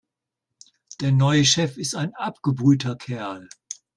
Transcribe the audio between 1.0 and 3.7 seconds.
Der neue Chef ist ein abgebrühter Kerl.